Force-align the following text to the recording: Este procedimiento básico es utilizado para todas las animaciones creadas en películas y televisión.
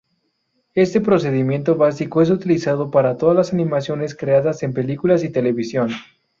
Este 0.73 0.99
procedimiento 0.99 1.75
básico 1.75 2.23
es 2.23 2.31
utilizado 2.31 2.89
para 2.89 3.17
todas 3.17 3.35
las 3.37 3.53
animaciones 3.53 4.15
creadas 4.15 4.63
en 4.63 4.73
películas 4.73 5.23
y 5.23 5.29
televisión. 5.29 5.91